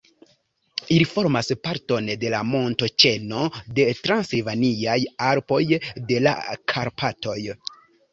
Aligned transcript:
Ili 0.93 1.05
formas 1.09 1.49
parton 1.65 2.07
de 2.23 2.31
la 2.33 2.39
montoĉeno 2.51 3.41
de 3.79 3.85
Transilvaniaj 4.07 4.95
Alpoj 5.27 5.61
de 6.09 6.19
la 6.29 6.33
Karpatoj. 6.75 7.37